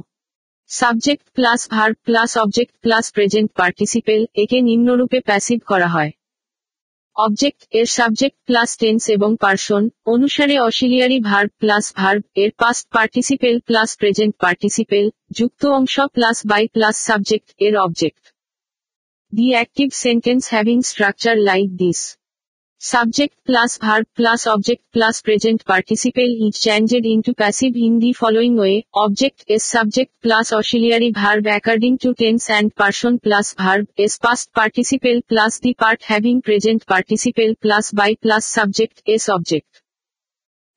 subject 0.70 1.26
plus 1.36 1.62
verb 1.72 1.96
plus 2.08 2.32
object 2.38 2.74
plus 2.84 3.06
present 3.16 3.50
participle 3.60 4.22
একে 4.44 4.58
নিম্নরূপে 4.62 5.20
passive 5.30 5.60
করা 5.68 5.88
হয় 5.88 6.12
object 7.18 7.62
এর 7.72 7.88
subject 7.90 8.38
plus 8.46 8.70
tense 8.78 9.04
এবং 9.10 9.30
পার্সন 9.36 9.84
অনুসারে 10.06 10.56
অসিলিয়ারি 10.60 11.20
ভার্ব 11.22 11.52
প্লাস 11.60 11.86
ভার্ব 11.96 12.22
এর 12.36 12.52
past 12.60 12.86
participle 12.92 13.56
plus 13.60 13.90
present 13.98 14.34
participle 14.40 15.06
যুক্ত 15.32 15.62
অংশ 15.70 15.96
প্লাস 16.14 16.38
বাই 16.46 16.64
প্লাস 16.68 16.96
সাবজেক্ট 17.08 17.48
এর 17.60 17.74
object 17.78 18.24
the 19.34 19.48
active 19.52 19.88
sentence 19.96 20.44
having 20.50 20.78
structure 20.82 21.36
like 21.40 21.68
this 21.76 22.00
Subject 22.78 23.34
plus 23.46 23.78
verb 23.78 24.06
plus 24.16 24.46
object 24.48 24.84
plus 24.92 25.22
present 25.22 25.64
participle 25.66 26.48
is 26.48 26.60
changed 26.60 26.94
into 26.94 27.34
passive 27.34 27.74
in 27.76 28.00
the 28.00 28.12
following 28.12 28.58
way. 28.58 28.86
Object 28.94 29.46
is 29.48 29.64
subject 29.64 30.12
plus 30.22 30.52
auxiliary 30.52 31.12
verb 31.12 31.48
according 31.48 31.98
to 32.00 32.14
tense 32.14 32.50
and 32.50 32.76
person 32.76 33.18
plus 33.18 33.54
verb 33.54 33.88
is 33.96 34.18
past 34.18 34.54
participle 34.54 35.22
plus 35.28 35.60
the 35.60 35.74
part 35.74 36.04
having 36.04 36.42
present 36.42 36.86
participle 36.86 37.56
plus 37.62 37.92
by 37.92 38.16
plus 38.22 38.46
subject 38.46 39.02
is 39.06 39.30
object. 39.30 39.82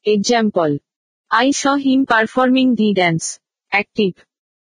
Example. 0.05 0.79
I 1.31 1.51
saw 1.51 1.75
him 1.75 2.07
performing 2.07 2.77
the 2.77 2.95
dance. 2.95 3.41
Active. 3.73 4.15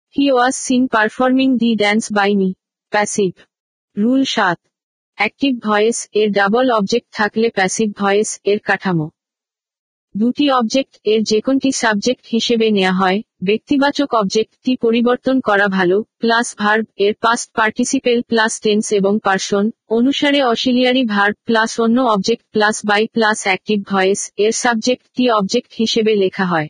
He 0.09 0.33
was 0.33 0.55
seen 0.55 0.89
performing 0.89 1.59
the 1.59 1.75
dance 1.75 2.09
by 2.09 2.33
me. 2.33 2.55
Passive. 2.91 3.45
Rule 3.95 4.25
7. 4.25 4.57
Active 5.17 5.53
voice 5.59 5.97
এর 6.13 6.29
double 6.31 6.65
object 6.71 7.07
থাকলে 7.13 7.47
passive 7.49 7.89
voice 7.97 8.29
এর 8.43 8.59
কাঠামো। 8.59 9.07
দুটি 10.15 10.45
object 10.51 10.93
এর 11.05 11.21
যে 11.23 11.39
কোনটি 11.41 11.71
subject 11.71 12.25
হিসেবে 12.25 12.67
নেওয়া 12.71 12.93
হয়, 12.93 13.19
ব্যক্তিবাচক 13.41 14.09
অবজেক্টটি 14.13 14.71
পরিবর্তন 14.75 15.35
করা 15.39 15.67
ভালো 15.67 15.97
প্লাস 16.17 16.55
ভার্ব 16.57 16.85
এর 16.97 17.13
পাস্ট 17.21 17.47
পার্টিসিপেল 17.53 18.21
প্লাস 18.21 18.53
টেন্স 18.59 18.85
এবং 18.91 19.13
পার্সন, 19.19 19.65
অনুসারে 19.89 20.39
অসিলিয়ারি 20.43 21.03
ভার্ব 21.05 21.35
প্লাস 21.45 21.71
অন্য 21.79 21.97
object 22.01 22.45
plus 22.51 22.75
by 22.85 23.03
plus 23.07 23.37
active 23.43 23.79
voice 23.83 24.21
এর 24.37 24.51
সাবজেক্টটি 24.51 25.23
অবজেক্ট 25.29 25.71
হিসেবে 25.79 26.13
লেখা 26.15 26.45
হয়। 26.45 26.67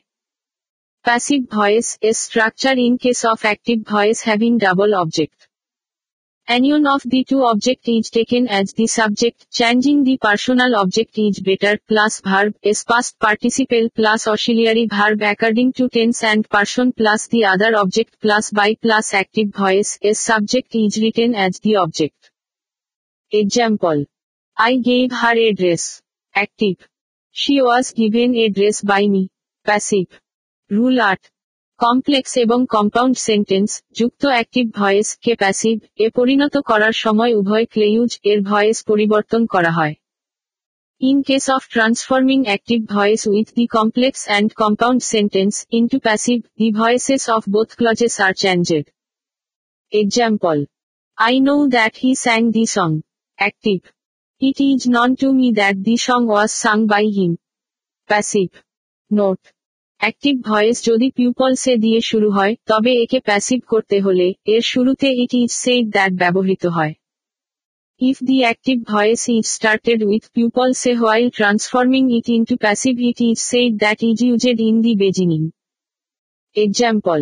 প্যাসিভ 1.06 1.42
ভয়েস 1.51 1.88
এর 2.01 2.13
structure 2.13 2.75
in 2.77 2.94
case 2.98 3.20
of 3.25 3.39
active 3.42 3.77
voice 3.84 4.18
having 4.24 4.51
double 4.58 4.92
object 4.94 5.39
Union 6.50 6.88
of 6.88 7.01
the 7.04 7.25
two 7.25 7.44
object 7.44 7.89
is 7.89 8.10
taken 8.10 8.48
as 8.48 8.72
the 8.72 8.88
subject, 8.88 9.51
changing 9.51 10.06
the 10.06 10.18
personal 10.18 10.77
object 10.77 11.18
is 11.18 11.42
better, 11.42 11.77
plus 11.89 12.22
verb 12.22 12.56
is 12.63 12.86
past 12.86 13.20
participle 13.20 13.89
plus 13.94 14.27
auxiliary 14.27 14.88
verb 14.88 15.22
according 15.24 15.74
to 15.74 15.89
tense 15.89 16.24
and 16.24 16.50
person 16.50 16.94
plus 16.94 17.27
the 17.27 17.44
other 17.44 17.75
object 17.75 18.16
plus 18.22 18.51
by 18.51 18.75
plus 18.82 19.13
active 19.13 19.50
voice 19.50 20.00
is 20.01 20.22
subject 20.22 20.74
is 20.74 20.98
written 21.01 21.36
as 21.36 21.60
the 21.60 21.75
object. 21.75 22.32
Example. 23.30 24.06
I 24.58 24.77
gave 24.77 25.12
her 25.12 25.36
a 25.36 25.51
dress. 25.51 26.01
Active. 26.34 26.77
She 27.32 27.62
was 27.62 27.92
given 27.92 28.34
a 28.36 28.48
dress 28.48 28.82
by 28.82 29.06
me. 29.06 29.30
Passive. 29.66 30.08
Rule 30.70 31.01
8. 31.01 31.30
Complex 31.79 32.31
এবং 32.38 32.60
compound 32.65 33.17
sentence, 33.17 33.69
যুক্ত 34.00 34.25
active 34.25 34.65
voice, 34.72 35.07
কে 35.22 35.34
passive, 35.36 35.75
এ 35.96 36.07
পরিণত 36.10 36.55
করার 36.62 36.96
সময় 36.96 37.34
উভয় 37.36 37.65
clause, 37.65 38.12
এর 38.24 38.39
voice 38.41 38.77
পরিবর্তন 38.84 39.41
করা 39.46 39.72
হয়। 39.72 39.96
In 41.01 41.17
case 41.24 41.46
of 41.50 41.62
transforming 41.69 42.39
active 42.46 42.79
voice 42.86 43.22
with 43.27 43.48
the 43.53 43.65
complex 43.67 44.22
and 44.27 44.50
compound 44.53 45.01
sentence, 45.03 45.53
into 45.72 45.98
passive, 46.00 46.38
the 46.57 46.67
voices 46.72 47.24
of 47.29 47.41
both 47.50 47.69
clauses 47.75 48.15
are 48.19 48.34
changed. 48.34 48.86
Example 49.93 50.57
I 51.17 51.36
know 51.39 51.55
that 51.67 51.93
he 52.03 52.12
sang 52.15 52.41
the 52.51 52.65
song 52.65 52.89
active 53.39 53.79
it 54.41 54.57
is 54.62 54.81
known 54.89 55.10
to 55.15 55.27
me 55.31 55.48
that 55.51 55.75
the 55.77 55.96
song 55.98 56.22
was 56.27 56.50
sung 56.63 56.77
by 56.86 57.05
him 57.17 57.31
passive 58.10 58.50
note 59.12 59.41
active 60.01 60.36
voice 60.42 60.77
যদি 60.84 61.08
people say 61.10 61.74
দিয়ে 61.77 62.00
শুরু 62.01 62.30
হয়, 62.32 62.54
তবে 62.66 62.92
একে 63.04 63.20
passive 63.20 63.60
করতে 63.68 63.98
হলে, 64.01 64.27
এর 64.46 64.62
শুরুতে 64.62 65.08
ইট 65.24 65.32
ইজ 65.34 65.51
সেইড 65.63 65.86
দ্যাট 65.92 66.12
ব্যবহৃত 66.13 66.63
হয়। 66.68 66.94
If 68.01 68.18
the 68.24 68.38
active 68.42 68.77
voice 68.84 69.22
is 69.30 69.46
started 69.48 70.00
with 70.04 70.24
people say 70.34 70.92
while 70.94 71.27
transforming 71.30 72.04
it 72.12 72.27
into 72.30 72.56
passive 72.58 72.94
it 73.00 73.20
is 73.22 73.38
said 73.51 73.72
that 73.77 74.00
is 74.04 74.18
used 74.22 74.58
in 74.60 74.75
the 74.82 74.94
beginning 74.96 75.42
example 76.56 77.20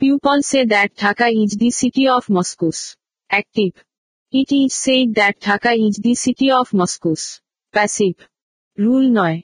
people say 0.00 0.60
that 0.64 0.90
Dhaka 0.98 1.26
is 1.42 1.50
the 1.56 1.70
city 1.70 2.04
of 2.08 2.22
mosques 2.30 2.78
active 3.30 3.70
it 4.32 4.50
is 4.52 4.70
said 4.84 5.08
that 5.12 5.34
Dhaka 5.48 5.70
is 5.86 5.94
the 6.04 6.12
city 6.14 6.46
of 6.50 6.66
mosques 6.80 7.22
passive 7.74 8.14
rule 8.78 9.04
নয় 9.18 9.38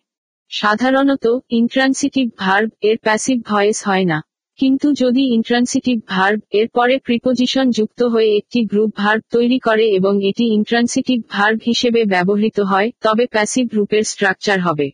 সাধারণত 0.51 1.27
intransitive 1.51 2.27
verb 2.39 2.69
এর 2.83 2.97
passive 2.99 3.39
voice 3.43 3.79
হয় 3.87 4.05
না। 4.05 4.19
কিন্তু 4.59 4.89
যদি 4.93 5.23
intransitive 5.35 5.97
verb 6.09 6.41
এর 6.51 6.69
পরে 6.69 6.95
preposition 6.99 7.71
যুক্ত 7.71 8.03
হয়ে 8.03 8.31
একটি 8.37 8.61
গ্রুপ 8.65 8.91
ভার্ব 8.97 9.23
তৈরি 9.31 9.59
করে 9.59 9.85
এবং 9.89 10.13
এটি 10.25 10.45
ইন্ট্রান্সিটিভ 10.55 11.19
ভার্ব 11.31 11.59
হিসেবে 11.67 12.05
ব্যবহৃত 12.05 12.61
হয়, 12.61 12.89
তবে 13.03 13.25
প্যাসিভ 13.27 13.67
রূপের 13.75 14.05
স্ট্রাকচার 14.05 14.59
হবে। 14.61 14.87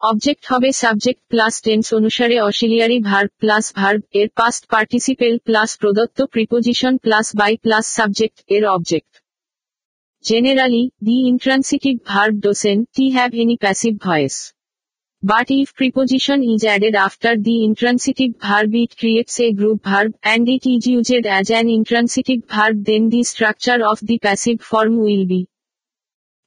অবজেক্ট 0.00 0.44
হবে 0.46 0.68
সাবজেক্ট 0.72 1.22
প্লাস 1.28 1.54
টেন্স 1.62 1.86
অনুসারে 1.94 2.36
অসিলিয়ারি 2.40 2.98
ভার্ব 3.00 3.30
প্লাস 3.38 3.64
ভার্ব 3.76 4.00
এর 4.12 4.28
পাস্ট 4.36 4.62
পার্টিসিপেল 4.68 5.38
প্লাস 5.38 5.70
প্রদত্ত 5.80 6.18
preposition 6.24 6.96
plus 6.96 7.26
by 7.36 7.56
plus 7.56 7.84
subject 7.88 8.38
এর 8.48 8.64
object 8.66 9.12
Generally, 10.24 10.92
the 11.02 11.28
intransitive 11.28 11.98
verb 12.06 12.40
doesn't 12.40 12.88
have 13.12 13.34
any 13.34 13.58
passive 13.58 13.96
voice. 14.02 14.54
But 15.22 15.50
if 15.50 15.74
preposition 15.74 16.42
is 16.42 16.64
added 16.64 16.94
after 16.94 17.36
the 17.36 17.64
intransitive 17.64 18.36
verb 18.40 18.74
it 18.74 18.96
creates 18.96 19.38
a 19.40 19.52
group 19.52 19.84
verb, 19.84 20.14
and 20.22 20.48
it 20.48 20.66
is 20.66 20.86
used 20.86 21.26
as 21.26 21.50
an 21.50 21.68
intransitive 21.68 22.44
verb 22.48 22.84
then 22.84 23.10
the 23.10 23.22
structure 23.22 23.84
of 23.86 24.00
the 24.00 24.18
passive 24.18 24.62
form 24.62 24.96
will 24.96 25.26
be 25.26 25.46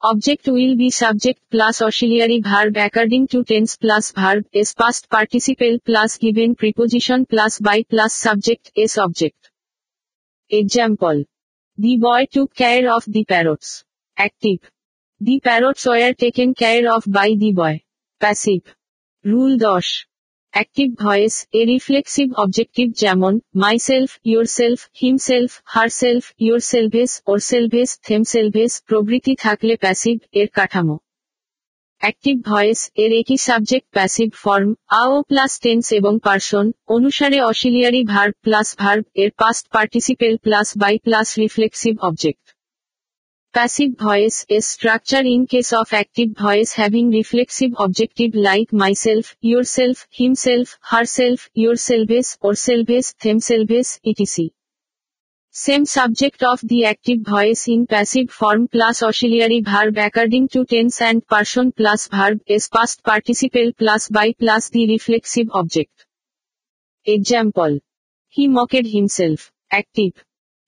Object 0.03 0.47
will 0.47 0.75
be 0.75 0.89
subject 0.89 1.39
plus 1.51 1.81
auxiliary 1.81 2.41
verb 2.41 2.77
according 2.77 3.27
to 3.27 3.43
tense 3.43 3.77
plus 3.77 4.11
verb 4.11 4.45
s 4.53 4.73
past 4.73 5.07
participle 5.07 5.79
plus 5.85 6.17
given 6.17 6.53
preposition 6.55 7.25
plus 7.27 7.59
by 7.59 7.83
plus 7.83 8.13
subject 8.13 8.71
s 8.75 8.97
object. 8.97 9.51
Example. 10.49 11.25
The 11.77 11.97
boy 11.97 12.25
took 12.25 12.55
care 12.55 12.91
of 12.91 13.03
the 13.05 13.23
parrots. 13.23 13.83
Active. 14.17 14.61
The 15.21 15.39
parrots 15.39 15.85
were 15.85 16.13
taken 16.13 16.55
care 16.55 16.91
of 16.91 17.03
by 17.07 17.35
the 17.37 17.51
boy. 17.51 17.83
Passive. 18.21 18.75
Rule 19.25 19.57
10. 19.59 20.07
Active 20.53 20.87
voice 20.99 21.35
A 21.51 21.61
reflexive 21.65 22.27
objective 22.33 22.87
যেমন 22.93 23.33
myself 23.55 24.11
yourself 24.23 24.79
himself 25.01 25.51
herself 25.65 26.23
selves 26.61 27.89
themselves 28.23 28.71
প্রভৃতি 28.89 29.33
থাকলে 29.35 29.73
passive 29.75 30.17
এর 30.31 30.47
কাঠামো 30.47 30.95
active 32.01 32.35
voice 32.45 32.79
এর 32.95 33.11
একই 33.21 33.37
subject 33.47 33.87
passive 33.93 34.29
form 34.43 34.69
আও 35.01 35.11
plus 35.23 35.53
tense 35.63 35.85
এবং 35.93 36.13
person 36.19 36.65
অনুসারে 36.87 37.37
অশিলিয়ারি 37.43 38.01
ভার্ব 38.13 38.33
প্লাস 38.43 38.67
ভার্ব 38.79 39.03
এর 39.15 39.29
past 39.37 39.65
participle 39.71 40.33
plus 40.37 40.67
by 40.77 40.93
plus 40.97 41.27
reflexive 41.37 41.93
object 41.99 42.45
passive 43.53 43.89
voice 43.99 44.35
এর 44.49 44.63
structure 44.63 45.23
in 45.25 45.41
case 45.45 45.67
of 45.73 45.87
active 45.89 46.27
voice 46.43 46.69
having 46.75 47.05
reflexive 47.11 47.69
objective 47.77 48.29
like 48.47 48.65
myself 48.95 49.25
yourself 49.75 49.97
himself 50.35 50.67
herself 51.17 51.39
yourselves 51.87 52.27
ourselves 52.65 53.05
themselves 53.39 53.87
ETC 54.03 54.45
Same 55.57 55.85
subject 55.87 56.43
of 56.43 56.59
the 56.61 56.85
active 56.85 57.21
voice 57.21 57.67
in 57.67 57.87
passive 57.87 58.29
form 58.29 58.67
plus 58.67 59.01
auxiliary 59.01 59.61
verb 59.61 59.97
according 59.97 60.49
to 60.49 60.65
tense 60.65 61.01
and 61.01 61.27
person 61.27 61.71
plus 61.71 62.07
verb 62.09 62.41
is 62.45 62.69
past 62.69 63.03
participle 63.03 63.71
plus 63.75 64.07
by 64.07 64.33
plus 64.33 64.69
the 64.69 64.87
reflexive 64.87 65.49
object. 65.51 66.05
Example. 67.07 67.79
He 68.27 68.47
mocked 68.47 68.85
himself. 68.85 69.51
Active. 69.71 70.23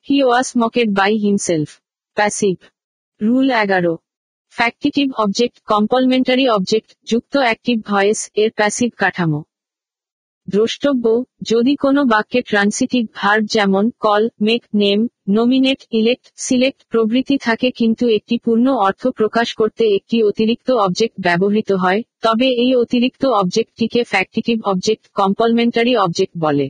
He 0.05 0.23
was 0.23 0.55
mocked 0.55 0.91
by 0.91 1.11
himself. 1.27 1.69
Passive. 2.17 2.59
Rule 3.21 3.47
এগারো 3.63 3.93
factitive 4.53 5.07
object 5.23 5.57
complementary 5.71 6.45
object 6.57 6.89
যুক্ত 7.09 7.33
active 7.37 7.77
voice 7.91 8.19
এর 8.41 8.49
passive 8.51 8.89
কাঠামো 9.01 9.41
দ্রষ্টব্য, 10.49 11.05
যদি 11.41 11.73
কোনো 11.75 12.01
বাক্যে 12.05 12.39
transitive 12.41 13.03
verb 13.15 13.43
যেমন 13.45 13.85
call 13.99 14.23
make 14.41 14.61
name 14.73 14.99
nominate 15.29 15.81
elect 15.91 16.25
select 16.37 16.81
প্রভৃতি 16.91 17.35
থাকে 17.37 17.67
কিন্তু 17.71 18.05
একটি 18.09 18.35
পূর্ণ 18.45 18.67
অর্থ 18.77 19.03
প্রকাশ 19.09 19.47
করতে 19.53 19.83
একটি 19.95 20.17
অতিরিক্ত 20.23 20.69
অবজেক্ট 20.85 21.15
ব্যবহৃত 21.19 21.69
হয়, 21.73 22.01
তবে 22.21 22.47
এই 22.63 22.71
অতিরিক্ত 22.75 23.23
অবজেক্টটিকে 23.41 24.01
ফ্যাক্টিটিভ 24.03 24.57
অবজেক্ট 24.63 25.03
কম্পলমেন্টারি 25.15 25.93
অবজেক্ট 25.95 26.35
বলে। 26.37 26.65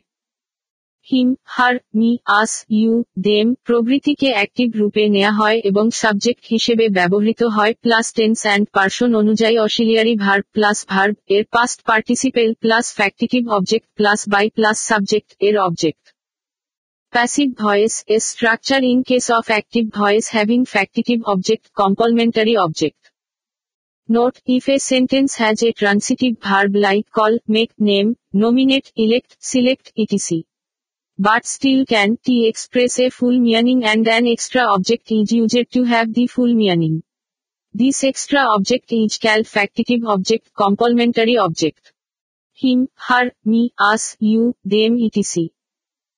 Him 1.10 1.30
her 1.46 1.76
me 1.96 2.12
us 2.40 2.52
you 2.72 2.94
them 3.20 3.48
প্রভৃতিকে 3.68 4.30
active 4.34 4.70
রূপে 4.76 5.04
নেওয়া 5.10 5.32
হয় 5.32 5.58
এবং 5.64 5.86
সাবজেক্ট 6.02 6.44
হিসেবে 6.46 6.86
ব্যবহৃত 6.90 7.42
হয় 7.56 7.74
প্লাস 7.82 8.08
টেন্স 8.14 8.40
অ্যান্ড 8.46 8.66
পার্সন 8.74 9.10
অনুযায়ী 9.16 9.56
অসিলিয়ারি 9.58 10.16
ভার্ব 10.16 10.46
প্লাস 10.54 10.78
ভার্ব 10.88 11.16
এর 11.30 11.44
past 11.52 11.80
participle 11.86 12.50
plus 12.54 12.86
factitive 12.94 13.42
object 13.50 13.88
plus 13.96 14.20
by 14.30 14.46
plus 14.50 14.78
subject 14.90 15.30
এর 15.40 15.56
object 15.60 16.04
Passive 17.14 17.54
voice 17.58 18.04
is 18.08 18.24
structure 18.24 18.82
in 18.82 18.98
case 19.04 19.30
of 19.32 19.50
active 19.50 19.88
voice 19.92 20.28
having 20.30 20.64
factitive 20.66 21.22
object 21.26 21.64
complementary 21.74 22.56
object. 22.56 23.02
Note, 24.10 24.38
if 24.48 24.64
a 24.70 24.78
sentence 24.78 25.32
has 25.36 25.58
a 25.64 25.72
transitive 25.72 26.36
verb 26.40 26.72
like 26.76 27.08
call, 27.10 27.34
make, 27.48 27.74
name, 27.80 28.10
nominate, 28.34 28.88
elect, 28.96 29.32
select, 29.40 29.86
etc 29.98 30.44
but 31.20 31.46
still 31.46 31.86
can 31.86 32.16
t 32.24 32.48
express 32.48 32.98
a 32.98 33.10
full 33.10 33.38
meaning 33.38 33.84
and 33.84 34.08
an 34.08 34.26
extra 34.26 34.62
object 34.74 35.12
is 35.12 35.34
used 35.34 35.72
to 35.74 35.84
have 35.84 36.14
the 36.14 36.28
full 36.28 36.54
meaning. 36.56 37.04
This 37.74 38.06
extra 38.06 38.40
object 38.56 38.94
is 38.94 39.18
called 39.18 39.46
factitive 39.46 40.08
object 40.08 40.54
complementary 40.54 41.38
object. 41.38 41.92
Him, 42.54 42.88
her, 43.08 43.32
me, 43.44 43.74
us, 43.78 44.16
you, 44.20 44.56
them 44.64 44.98
etc. 45.08 45.50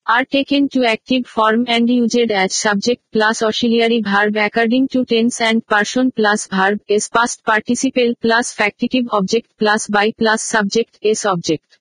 are 0.06 0.24
taken 0.24 0.70
to 0.70 0.86
active 0.86 1.26
form 1.26 1.66
and 1.68 1.90
used 1.90 2.32
as 2.32 2.54
subject 2.54 3.04
plus 3.12 3.42
auxiliary 3.42 4.02
verb 4.02 4.38
according 4.38 4.88
to 4.90 5.04
tense 5.06 5.42
and 5.42 5.66
person 5.66 6.12
plus 6.12 6.46
verb 6.46 6.80
is 6.88 7.10
past 7.10 7.44
participle 7.44 8.14
plus 8.22 8.54
factitive 8.56 9.08
object 9.12 9.52
plus 9.58 9.88
by 9.88 10.12
plus 10.12 10.44
subject 10.44 11.00
is 11.02 11.26
object. 11.26 11.80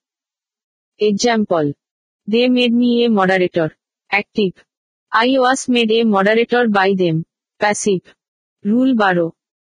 Example. 0.97 1.73
They 2.31 2.47
made 2.47 2.73
me 2.73 3.05
a 3.05 3.09
moderator. 3.09 3.75
Active. 4.11 4.53
I 5.11 5.27
was 5.37 5.67
made 5.67 5.91
a 5.91 6.03
moderator 6.05 6.67
by 6.69 6.93
them. 6.97 7.25
Passive. 7.61 8.05
Rule 8.65 8.93
12. 8.95 9.31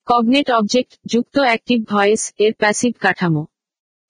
Cognate 0.09 0.49
object 0.51 0.93
যুক্ত 1.07 1.39
active 1.39 1.79
voice 1.85 2.23
এর 2.39 2.53
passive 2.55 2.93
কাঠামো 3.01 3.43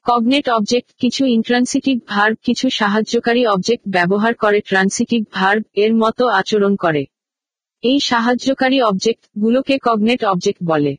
cognate 0.07 0.49
object 0.49 0.89
কিছু 0.99 1.23
intransitive 1.27 1.97
verb, 2.09 2.37
কিছু 2.43 2.67
সাহায্যকারী 2.71 3.47
object 3.47 3.85
ব্যবহার 3.89 4.35
করে 4.35 4.61
transitive 4.61 5.23
verb 5.33 5.63
এর 5.75 5.93
মতো 5.95 6.25
আচরণ 6.29 6.77
করে 6.77 7.03
এই 7.85 7.99
সাহায্যকারী 8.01 8.79
অবজেক্ট 8.81 9.23
গুলোকে 9.41 9.75
কগনেট 9.83 10.25
অবজেক্ট 10.25 10.61
বলে 10.63 10.93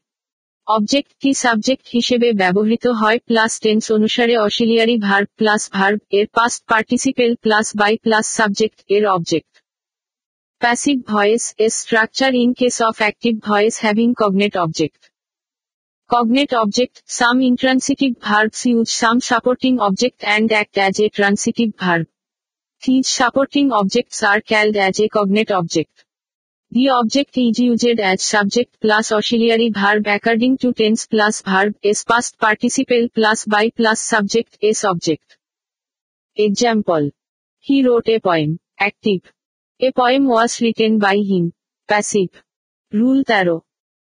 অবজেক্ট 0.68 1.12
কি 1.22 1.32
সাবজেক্ট 1.44 1.86
হিসেবে 1.94 2.28
ব্যবহৃত 2.34 2.86
হয় 3.02 3.20
প্লাস 3.28 3.54
টেন্স 3.64 3.86
অনুসারে 3.92 4.36
অশিলিয়ারি 4.40 4.96
ভার্ব 5.08 5.28
প্লাস 5.40 5.62
ভার্ব 5.74 6.00
এর 6.12 6.28
past 6.34 6.62
participle 6.70 7.32
plus 7.36 7.68
by 7.76 7.94
plus 8.06 8.26
subject 8.38 8.80
এর 8.90 9.04
object 9.08 9.52
passive 10.62 10.98
voice 11.08 11.44
A 11.58 11.68
structure 11.80 12.32
in 12.36 12.50
case 12.60 12.76
of 12.88 12.96
active 12.98 13.34
voice 13.50 13.74
having 13.84 14.10
cognate 14.22 14.54
object 14.58 15.02
cognate 16.10 16.52
object 16.56 16.96
some 17.18 17.36
intransitive 17.42 18.12
verbs 18.28 18.60
use 18.72 18.88
some 19.02 19.16
supporting 19.30 19.74
object 19.80 20.20
and 20.24 20.50
act 20.54 20.76
as 20.78 20.96
a 21.00 21.08
transitive 21.18 21.68
verb 21.80 22.06
these 22.84 23.04
supporting 23.20 23.66
objects 23.82 24.20
are 24.32 24.40
called 24.50 24.76
as 24.80 24.96
a 25.00 25.08
cognate 25.16 25.50
object 25.52 25.96
The 26.76 26.90
object 26.90 27.38
is 27.38 27.60
used 27.60 28.00
as 28.00 28.24
subject 28.24 28.80
plus 28.82 29.12
auxiliary 29.12 29.70
verb 29.70 30.08
according 30.08 30.58
to 30.58 30.74
tense 30.74 31.06
plus 31.06 31.44
verb 31.44 31.76
is 31.84 32.04
past 32.04 32.40
participle 32.40 33.10
plus 33.10 33.46
by 33.46 33.70
plus 33.70 34.02
subject 34.02 34.58
is 34.60 34.84
object. 34.84 35.38
Example. 36.36 37.12
He 37.60 37.86
wrote 37.86 38.10
a 38.10 38.20
poem. 38.20 38.60
Active. 38.80 39.22
A 39.80 39.92
poem 39.92 40.26
was 40.26 40.62
written 40.62 40.98
by 40.98 41.18
him. 41.18 41.54
Passive. 41.88 42.42
Rule 42.92 43.24
13. 43.24 43.62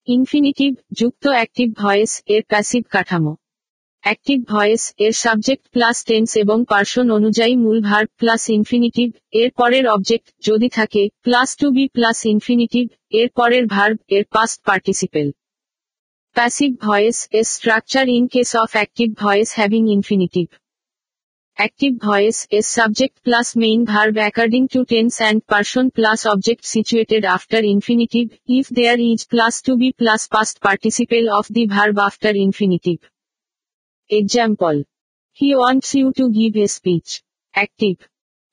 Infinitive 0.06 0.74
যুক্ত 0.92 1.28
active 1.28 1.68
voice 1.74 2.24
এর 2.26 2.44
passive 2.48 2.84
কাঠামো 2.90 3.45
active 4.06 4.40
voice 4.48 4.84
এর 4.98 5.14
subject 5.16 5.66
plus 5.72 5.98
tense 6.04 6.30
এবং 6.38 6.58
person 6.66 7.08
অনুযায়ী 7.10 7.54
মূল 7.56 7.80
verb 7.82 8.10
plus 8.20 8.44
infinitive, 8.50 9.08
এর 9.34 9.50
পরের 9.52 9.86
object 9.88 10.28
যদি 10.44 10.68
থাকে, 10.70 11.04
plus 11.22 11.50
to 11.60 11.68
be 11.72 11.86
plus 11.88 12.18
infinitive, 12.26 12.86
এর 13.12 13.28
পরের 13.30 13.66
ভার্ব 13.66 13.98
এর 14.10 14.24
পাস্ট 14.32 14.58
পার্টিসিপেল 14.66 15.28
প্যাসিভ 16.36 16.72
ভয়েস 16.82 17.18
এর 17.32 17.46
structure 17.56 18.06
in 18.08 18.24
case 18.28 18.50
of 18.56 18.70
active 18.72 19.10
voice 19.24 19.50
having 19.58 19.84
infinitive 19.88 20.46
active 21.58 21.92
voice 22.08 22.38
এর 22.58 22.66
subject 22.78 23.18
plus 23.26 23.48
main 23.58 23.80
verb 23.86 24.16
according 24.24 24.64
to 24.74 24.80
tense 24.92 25.14
and 25.22 25.40
person 25.52 25.86
plus 25.98 26.20
object 26.34 26.64
situated 26.74 27.24
after 27.36 27.64
infinitive 27.76 28.26
if 28.58 28.66
there 28.78 28.98
is 29.12 29.20
plus 29.32 29.54
to 29.66 29.72
be 29.82 29.90
plus 30.02 30.22
past 30.34 30.56
participle 30.66 31.24
of 31.40 31.46
the 31.56 31.64
verb 31.76 31.96
after 32.08 32.34
infinitive 32.48 32.98
Example. 34.10 34.84
He 35.34 35.56
wants 35.56 35.96
you 35.96 36.14
to 36.14 36.30
give 36.30 36.56
a 36.58 36.68
speech. 36.68 37.24
Active. 37.56 37.98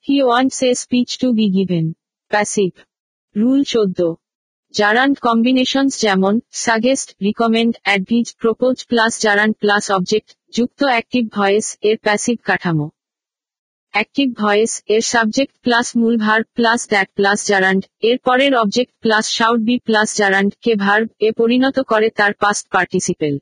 He 0.00 0.24
wants 0.24 0.62
a 0.62 0.74
speech 0.74 1.18
to 1.18 1.34
be 1.34 1.50
given. 1.50 1.94
Passive. 2.30 2.76
Rule 3.36 3.64
14. 3.64 4.16
Gerund 4.74 5.16
combinations 5.18 5.92
যেমন 5.98 6.34
suggest 6.64 7.08
recommend 7.22 7.74
advise 7.82 8.26
propose 8.42 8.76
plus 8.90 9.12
gerund 9.24 9.54
plus 9.62 9.84
object 9.90 10.28
যুক্ত 10.52 10.80
active 10.92 11.24
voice 11.38 11.66
এর 11.88 11.96
passive 12.04 12.36
কাঠামো 12.48 12.86
active 13.94 14.28
voice 14.42 14.72
এর 14.94 15.02
subject 15.12 15.54
plus 15.64 15.86
মূল 16.00 16.14
verb 16.24 16.46
plus 16.58 16.80
that 16.92 17.08
plus 17.18 17.38
gerund 17.50 17.82
এর 18.08 18.18
পরের 18.26 18.52
object 18.54 18.92
plus 19.04 19.24
should 19.36 19.60
be 19.68 19.76
plus 19.88 20.08
gerund 20.20 20.52
K 20.64 20.72
verb 20.84 21.06
এ 21.26 21.28
পরিণত 21.40 21.76
করে 21.90 22.08
তার 22.18 22.32
past 22.42 22.64
participle 22.74 23.34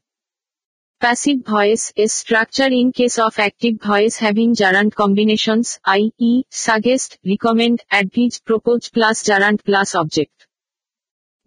Passive 1.01 1.47
voice 1.47 1.95
is 1.97 2.13
structured 2.13 2.75
in 2.75 2.93
case 2.93 3.19
of 3.19 3.39
active 3.39 3.81
voice 3.81 4.19
having 4.19 4.55
gerund 4.55 4.95
combinations, 4.95 5.81
i.e., 5.87 6.43
suggest, 6.51 7.17
recommend, 7.25 7.83
advise, 7.91 8.39
propose 8.39 8.91
plus 8.91 9.25
gerund 9.25 9.65
plus 9.65 9.95
object. 9.95 10.47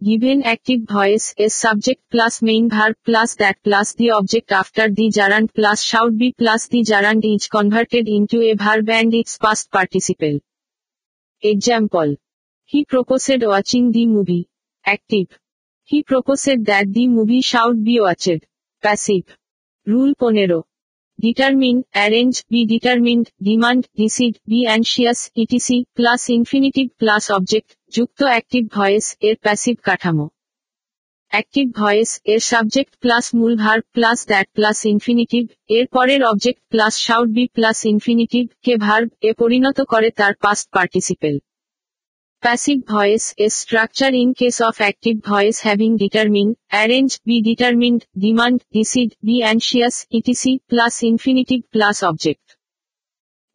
Given 0.02 0.42
active 0.42 0.80
voice 0.88 1.36
is 1.38 1.54
subject 1.54 2.02
plus 2.10 2.42
main 2.42 2.68
verb 2.68 2.96
plus 3.04 3.36
that 3.36 3.62
plus 3.62 3.94
the 3.94 4.10
object 4.10 4.50
after 4.50 4.90
the 4.90 5.08
gerund 5.08 5.54
plus 5.54 5.84
should 5.84 6.18
be 6.18 6.34
plus 6.36 6.66
the 6.66 6.82
gerund 6.82 7.24
is 7.24 7.46
converted 7.46 8.08
into 8.08 8.40
a 8.40 8.54
verb 8.54 8.88
and 8.88 9.14
its 9.14 9.38
past 9.38 9.70
participle. 9.70 10.40
Example. 11.42 12.16
He 12.64 12.84
proposed 12.84 13.44
watching 13.44 13.92
the 13.92 14.06
movie. 14.08 14.48
Active. 14.84 15.28
He 15.84 16.02
proposed 16.02 16.64
that 16.64 16.92
the 16.92 17.06
movie 17.06 17.40
should 17.40 17.84
be 17.84 18.00
watched. 18.00 18.46
Passive. 18.82 19.38
Rule 19.86 20.10
পনেরো। 20.20 20.58
Determine 21.18 21.76
arrange 21.90 22.34
be 22.50 22.60
determined 22.64 23.26
demand 23.42 23.82
decide 23.98 24.34
be 24.48 24.60
anxious 24.68 25.20
ETC 25.36 25.78
plus 25.94 26.22
infinitive 26.30 26.86
plus 27.00 27.24
object 27.30 27.70
যুক্ত 27.92 28.20
active 28.24 28.62
voice 28.68 29.06
এর 29.20 29.36
passive 29.36 29.74
কাঠামো। 29.82 30.26
Active 31.32 31.66
voice 31.72 32.10
এর 32.24 32.40
subject 32.50 32.92
plus 33.00 33.24
মূল 33.34 33.52
verb 33.56 33.84
plus 33.92 34.18
that 34.26 34.48
plus 34.52 34.78
infinitive 34.84 35.42
এর 35.68 35.86
পরের 35.86 36.20
object 36.24 36.60
plus 36.68 36.94
should 36.98 37.28
be 37.28 37.44
plus 37.48 37.78
infinitive 37.84 38.44
K 38.64 38.74
verb 38.76 39.08
এ 39.20 39.30
পরিণত 39.32 39.78
করে 39.92 40.08
তার 40.10 40.32
past 40.40 40.66
participle 40.70 41.34
Passive 42.44 42.86
voice 42.86 43.34
is 43.38 43.54
structure 43.54 44.10
in 44.12 44.34
case 44.34 44.60
of 44.60 44.78
active 44.78 45.24
voice 45.24 45.60
having 45.60 45.96
determined, 45.96 46.56
arrange, 46.70 47.18
be 47.24 47.40
determined, 47.40 48.04
demand, 48.18 48.62
decide, 48.70 49.16
be 49.24 49.42
anxious, 49.42 50.06
etc. 50.12 50.58
plus 50.68 51.02
infinitive 51.02 51.62
plus 51.72 52.02
object. 52.02 52.58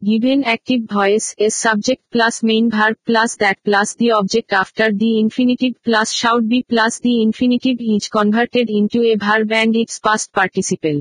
Given 0.04 0.42
active 0.42 0.86
voice 0.90 1.36
is 1.38 1.54
subject 1.54 2.02
plus 2.10 2.42
main 2.42 2.68
verb 2.68 2.96
plus 3.06 3.36
that 3.36 3.62
plus 3.64 3.94
the 3.94 4.10
object 4.10 4.52
after 4.52 4.90
the 4.90 5.20
infinitive 5.20 5.74
plus 5.84 6.12
should 6.12 6.48
be 6.48 6.64
plus 6.64 6.98
the 6.98 7.22
infinitive 7.22 7.76
is 7.78 8.08
converted 8.08 8.68
into 8.68 9.02
a 9.02 9.14
verb 9.14 9.52
and 9.52 9.76
its 9.76 10.00
past 10.00 10.32
participle. 10.32 11.00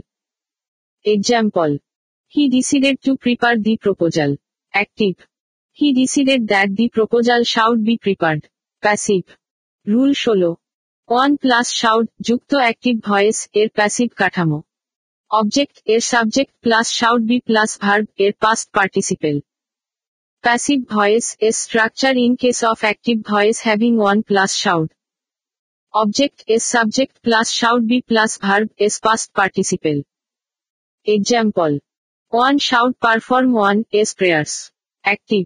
Example. 1.04 1.80
He 2.28 2.50
decided 2.50 3.02
to 3.02 3.18
prepare 3.18 3.58
the 3.58 3.78
proposal. 3.78 4.38
Active. 4.76 5.26
He 5.80 5.94
decided 5.94 6.50
that 6.50 6.76
the 6.76 6.90
proposal 6.90 7.44
should 7.46 7.86
be 7.86 7.98
prepared. 7.98 8.42
Passive. 8.84 9.28
Rule 9.88 10.12
ষোলো। 10.24 10.50
One 11.10 11.32
plus 11.36 11.68
should 11.82 12.06
যুক্ত 12.28 12.52
active 12.56 12.96
voice 13.10 13.38
এর 13.54 13.68
passive 13.78 14.10
কাঠামো। 14.22 14.60
Object 15.32 15.76
এর 15.94 16.02
subject 16.12 16.54
plus 16.64 16.88
should 17.00 17.22
be 17.30 17.38
plus 17.40 17.72
verb 17.82 18.06
এর 18.26 18.34
past 18.44 18.68
participle 18.78 19.36
passive 20.44 20.80
voice 20.96 21.26
এর 21.48 21.56
structure 21.64 22.14
in 22.26 22.34
case 22.42 22.60
of 22.72 22.78
active 22.86 23.16
voice 23.32 23.58
having 23.68 23.94
one 24.02 24.18
plus 24.30 24.52
should 24.64 24.90
object 25.94 26.40
এর 26.54 26.62
subject 26.74 27.16
plus 27.26 27.48
should 27.60 27.82
be 27.92 27.98
plus 28.10 28.32
verb 28.46 28.68
s 28.86 28.96
past 29.06 29.28
participle 29.38 29.98
example 31.08 31.72
one 32.34 32.54
should 32.68 32.94
perform 33.06 33.50
one 33.60 33.78
s 34.00 34.10
prayers 34.20 34.54
active 35.06 35.46